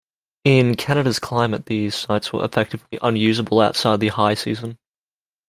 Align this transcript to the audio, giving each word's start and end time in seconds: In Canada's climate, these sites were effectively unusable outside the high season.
In 0.45 0.73
Canada's 0.77 1.19
climate, 1.19 1.67
these 1.67 1.93
sites 1.93 2.33
were 2.33 2.43
effectively 2.43 2.97
unusable 3.03 3.61
outside 3.61 3.99
the 3.99 4.07
high 4.07 4.33
season. 4.33 4.79